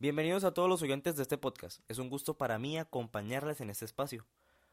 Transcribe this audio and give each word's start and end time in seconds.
Bienvenidos 0.00 0.44
a 0.44 0.54
todos 0.54 0.66
los 0.66 0.80
oyentes 0.80 1.16
de 1.16 1.22
este 1.24 1.36
podcast. 1.36 1.82
Es 1.86 1.98
un 1.98 2.08
gusto 2.08 2.32
para 2.38 2.58
mí 2.58 2.78
acompañarles 2.78 3.60
en 3.60 3.68
este 3.68 3.84
espacio. 3.84 4.24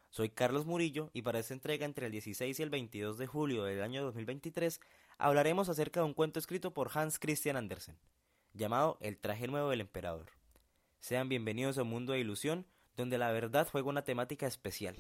Soy 0.10 0.30
Carlos 0.30 0.66
Murillo 0.66 1.10
y 1.12 1.22
para 1.22 1.40
esta 1.40 1.54
entrega 1.54 1.86
entre 1.86 2.06
el 2.06 2.14
16 2.14 2.58
y 2.58 2.64
el 2.64 2.70
22 2.70 3.18
de 3.18 3.28
julio 3.28 3.66
del 3.66 3.84
año 3.84 4.06
2023 4.06 4.80
hablaremos 5.18 5.68
acerca 5.68 6.00
de 6.00 6.06
un 6.06 6.14
cuento 6.14 6.40
escrito 6.40 6.74
por 6.74 6.92
Hans 6.94 7.20
Christian 7.20 7.58
Andersen, 7.58 7.98
llamado 8.54 8.98
El 9.02 9.18
traje 9.18 9.50
nuevo 9.50 9.70
del 9.70 9.82
emperador. 9.82 10.28
Sean 11.02 11.28
bienvenidos 11.28 11.78
a 11.78 11.82
un 11.82 11.90
mundo 11.90 12.14
de 12.14 12.20
ilusión 12.20 12.66
donde 12.96 13.18
la 13.18 13.30
verdad 13.34 13.68
juega 13.70 13.90
una 13.90 14.06
temática 14.06 14.48
especial. 14.48 14.96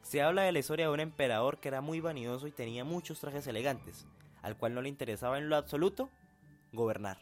Se 0.00 0.22
habla 0.22 0.44
de 0.44 0.52
la 0.52 0.58
historia 0.58 0.86
de 0.86 0.94
un 0.94 1.00
emperador 1.00 1.58
que 1.58 1.68
era 1.68 1.82
muy 1.82 2.00
vanidoso 2.00 2.46
y 2.46 2.50
tenía 2.50 2.82
muchos 2.82 3.20
trajes 3.20 3.46
elegantes, 3.46 4.06
al 4.42 4.56
cual 4.56 4.74
no 4.74 4.82
le 4.82 4.88
interesaba 4.88 5.38
en 5.38 5.48
lo 5.48 5.56
absoluto 5.56 6.10
gobernar. 6.72 7.18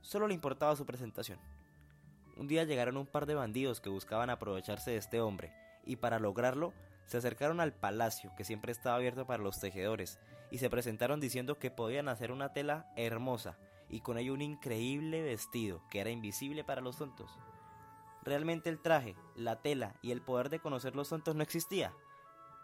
Solo 0.00 0.28
le 0.28 0.34
importaba 0.34 0.76
su 0.76 0.86
presentación. 0.86 1.38
Un 2.36 2.48
día 2.48 2.64
llegaron 2.64 2.96
un 2.96 3.06
par 3.06 3.26
de 3.26 3.34
bandidos 3.34 3.80
que 3.80 3.88
buscaban 3.88 4.30
aprovecharse 4.30 4.90
de 4.90 4.98
este 4.98 5.20
hombre, 5.20 5.52
y 5.84 5.96
para 5.96 6.18
lograrlo 6.18 6.72
se 7.06 7.16
acercaron 7.16 7.60
al 7.60 7.72
palacio, 7.72 8.32
que 8.36 8.44
siempre 8.44 8.72
estaba 8.72 8.96
abierto 8.96 9.26
para 9.26 9.42
los 9.42 9.58
tejedores, 9.60 10.18
y 10.50 10.58
se 10.58 10.68
presentaron 10.70 11.20
diciendo 11.20 11.58
que 11.58 11.70
podían 11.70 12.08
hacer 12.08 12.32
una 12.32 12.52
tela 12.52 12.92
hermosa, 12.96 13.56
y 13.88 14.00
con 14.00 14.18
ello 14.18 14.34
un 14.34 14.42
increíble 14.42 15.22
vestido, 15.22 15.82
que 15.90 16.00
era 16.00 16.10
invisible 16.10 16.64
para 16.64 16.80
los 16.80 16.98
tontos. 16.98 17.38
Realmente 18.22 18.68
el 18.68 18.80
traje, 18.80 19.14
la 19.36 19.62
tela 19.62 19.94
y 20.02 20.10
el 20.10 20.20
poder 20.20 20.50
de 20.50 20.58
conocer 20.58 20.96
los 20.96 21.08
tontos 21.08 21.36
no 21.36 21.42
existía, 21.42 21.94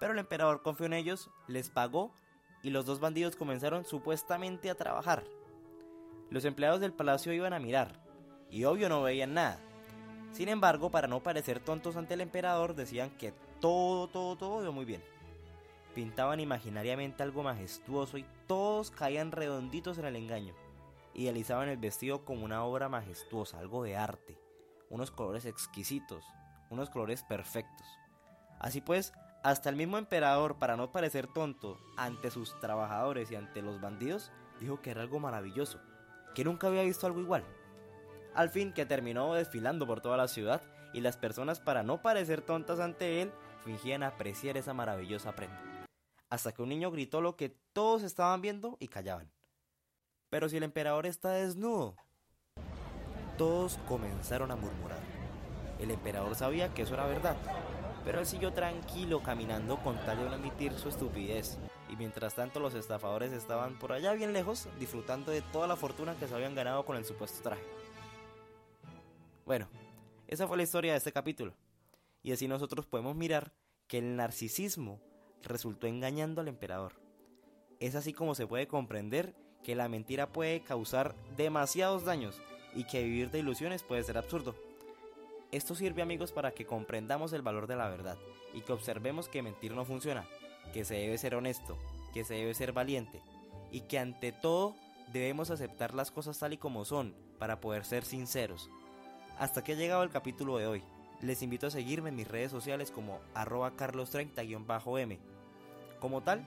pero 0.01 0.13
el 0.13 0.19
emperador 0.19 0.63
confió 0.63 0.87
en 0.87 0.95
ellos, 0.95 1.31
les 1.47 1.71
pagó 1.71 2.13
y 2.63 2.71
los 2.71 2.87
dos 2.87 3.01
bandidos 3.01 3.37
comenzaron 3.37 3.85
supuestamente 3.85 4.71
a 4.71 4.75
trabajar. 4.75 5.25
Los 6.31 6.45
empleados 6.45 6.81
del 6.81 6.93
palacio 6.93 7.33
iban 7.33 7.53
a 7.53 7.59
mirar, 7.59 8.03
y 8.51 8.65
obvio 8.65 8.89
no 8.89 9.03
veían 9.03 9.35
nada. 9.35 9.59
Sin 10.33 10.49
embargo, 10.49 10.91
para 10.91 11.09
no 11.09 11.23
parecer 11.23 11.61
tontos 11.61 11.97
ante 11.97 12.15
el 12.15 12.21
emperador, 12.21 12.75
decían 12.75 13.11
que 13.11 13.33
todo, 13.61 14.09
todo, 14.09 14.37
todo 14.37 14.63
iba 14.63 14.71
muy 14.71 14.85
bien. 14.85 15.03
Pintaban 15.95 16.41
imaginariamente 16.41 17.23
algo 17.23 17.43
majestuoso 17.43 18.17
y 18.17 18.25
todos 18.47 18.91
caían 18.91 19.31
redonditos 19.31 19.99
en 19.99 20.07
el 20.07 20.17
engaño. 20.17 20.55
Idealizaban 21.15 21.69
el 21.69 21.77
vestido 21.77 22.25
como 22.25 22.45
una 22.45 22.65
obra 22.65 22.89
majestuosa, 22.89 23.59
algo 23.59 23.83
de 23.83 23.97
arte, 23.97 24.39
unos 24.89 25.11
colores 25.11 25.45
exquisitos, 25.45 26.25
unos 26.71 26.89
colores 26.89 27.23
perfectos. 27.23 27.87
Así 28.59 28.81
pues, 28.81 29.13
hasta 29.43 29.71
el 29.71 29.77
mismo 29.77 29.99
emperador, 29.99 30.57
para 30.59 30.77
no 30.77 30.93
parecer 30.93 31.27
tonto 31.27 31.79
ante 31.97 32.31
sus 32.31 32.59
trabajadores 32.61 33.31
y 33.31 33.37
ante 33.37 33.61
los 33.61 33.81
bandidos, 33.81 34.31
dijo 34.61 34.81
que 34.81 34.91
era 34.91 35.03
algo 35.03 35.19
maravilloso, 35.19 35.81
que 36.35 36.45
nunca 36.45 36.69
había 36.69 36.83
visto 36.83 37.07
algo 37.07 37.21
igual. 37.21 37.45
Al 38.35 38.51
fin 38.51 38.73
que 38.73 38.87
terminó 38.87 39.35
desfilando 39.35 39.87
por 39.87 40.01
toda 40.01 40.17
la 40.17 40.29
ciudad 40.29 40.63
y 40.95 41.01
las 41.01 41.17
personas 41.17 41.59
para 41.59 41.83
no 41.83 42.03
parecer 42.03 42.41
tontas 42.41 42.79
ante 42.79 43.21
él 43.21 43.33
fingían 43.65 44.03
apreciar 44.05 44.57
esa 44.57 44.75
maravillosa 44.75 45.35
prenda. 45.35 45.61
Hasta 46.31 46.53
que 46.53 46.63
un 46.63 46.69
niño 46.69 46.91
gritó 46.91 47.21
lo 47.21 47.37
que 47.37 47.51
todos 47.73 48.05
estaban 48.05 48.41
viendo 48.41 48.77
y 48.79 48.89
callaban. 48.89 49.31
Pero 50.31 50.49
si 50.49 50.57
el 50.57 50.63
emperador 50.63 51.05
está 51.05 51.31
desnudo. 51.33 51.97
Todos 53.37 53.79
comenzaron 53.89 54.51
a 54.51 54.57
murmurar. 54.57 55.01
El 55.79 55.91
emperador 55.91 56.35
sabía 56.37 56.73
que 56.73 56.83
eso 56.83 56.95
era 56.95 57.07
verdad, 57.07 57.37
pero 58.05 58.21
él 58.21 58.27
siguió 58.27 58.53
tranquilo 58.53 59.23
caminando 59.23 59.79
con 59.79 59.97
tal 60.05 60.19
de 60.19 60.25
no 60.25 60.35
emitir 60.35 60.73
su 60.75 60.89
estupidez. 60.89 61.59
Y 61.89 61.97
mientras 61.97 62.35
tanto 62.35 62.59
los 62.61 62.75
estafadores 62.75 63.33
estaban 63.33 63.79
por 63.79 63.93
allá 63.93 64.13
bien 64.15 64.33
lejos 64.33 64.69
disfrutando 64.79 65.31
de 65.31 65.43
toda 65.43 65.67
la 65.67 65.77
fortuna 65.77 66.17
que 66.17 66.27
se 66.27 66.35
habían 66.35 66.55
ganado 66.55 66.85
con 66.85 66.97
el 66.97 67.05
supuesto 67.05 67.43
traje. 67.43 67.63
Bueno, 69.45 69.69
esa 70.27 70.47
fue 70.47 70.57
la 70.57 70.63
historia 70.63 70.93
de 70.93 70.99
este 70.99 71.13
capítulo. 71.13 71.55
Y 72.23 72.33
así 72.33 72.49
nosotros 72.49 72.87
podemos 72.87 73.17
mirar 73.17 73.53
que 73.87 73.99
el 73.99 74.17
narcisismo 74.17 75.01
resultó 75.43 75.87
engañando 75.87 76.41
al 76.41 76.49
emperador. 76.49 76.93
Es 77.81 77.95
así 77.95 78.13
como 78.13 78.35
se 78.35 78.47
puede 78.47 78.69
comprender 78.69 79.35
que 79.63 79.75
la 79.75 79.89
mentira 79.89 80.33
puede 80.33 80.63
causar 80.63 81.15
demasiados 81.37 82.05
daños 82.05 82.41
y 82.75 82.85
que 82.85 83.03
vivir 83.03 83.31
de 83.31 83.41
ilusiones 83.41 83.83
puede 83.83 84.03
ser 84.03 84.19
absurdo. 84.19 84.55
Esto 85.53 85.75
sirve 85.75 86.01
amigos 86.01 86.33
para 86.33 86.53
que 86.53 86.65
comprendamos 86.65 87.35
el 87.35 87.43
valor 87.43 87.67
de 87.67 87.77
la 87.77 87.91
verdad 87.91 88.17
y 88.55 88.63
que 88.63 88.73
observemos 88.73 89.29
que 89.29 89.43
mentir 89.43 89.75
no 89.75 89.85
funciona, 89.85 90.27
que 90.73 90.83
se 90.87 90.95
debe 90.95 91.19
ser 91.19 91.35
honesto, 91.35 91.77
que 92.15 92.25
se 92.25 92.35
debe 92.35 92.55
ser 92.55 92.73
valiente 92.73 93.21
y 93.71 93.83
que 93.83 93.99
ante 93.99 94.33
todo 94.33 94.75
debemos 95.13 95.51
aceptar 95.51 95.95
las 95.95 96.11
cosas 96.11 96.39
tal 96.39 96.55
y 96.55 96.57
como 96.57 96.87
son 96.87 97.15
para 97.39 97.61
poder 97.61 97.85
ser 97.85 98.07
sinceros. 98.07 98.71
Hasta 99.39 99.63
que 99.63 99.73
ha 99.73 99.77
llegado 99.77 100.03
el 100.03 100.11
capítulo 100.11 100.57
de 100.57 100.67
hoy. 100.67 100.83
Les 101.21 101.43
invito 101.43 101.67
a 101.67 101.71
seguirme 101.71 102.09
en 102.09 102.17
mis 102.17 102.29
redes 102.29 102.51
sociales 102.51 102.91
como 102.91 103.21
arroba 103.35 103.77
carlos30-m. 103.77 105.19
Como 106.01 106.23
tal, 106.23 106.45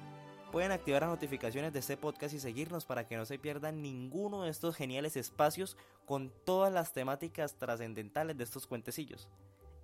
Pueden 0.55 0.71
activar 0.71 1.01
las 1.01 1.11
notificaciones 1.11 1.73
de 1.73 1.79
este 1.79 1.97
podcast 1.97 2.33
y 2.33 2.39
seguirnos 2.39 2.85
para 2.85 3.05
que 3.05 3.17
no 3.17 3.25
se 3.25 3.37
pierdan 3.37 3.81
ninguno 3.81 4.43
de 4.43 4.49
estos 4.49 4.73
geniales 4.73 5.17
espacios 5.17 5.75
con 6.05 6.31
todas 6.45 6.71
las 6.71 6.93
temáticas 6.93 7.55
trascendentales 7.55 8.37
de 8.37 8.45
estos 8.45 8.65
cuentecillos. 8.65 9.27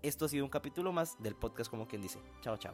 Esto 0.02 0.24
ha 0.24 0.30
sido 0.30 0.46
un 0.46 0.50
capítulo 0.50 0.94
más 0.94 1.22
del 1.22 1.36
podcast 1.36 1.70
como 1.70 1.90
quien 1.90 2.02
dice. 2.02 2.20
Chao, 2.40 2.56
chao. 2.56 2.74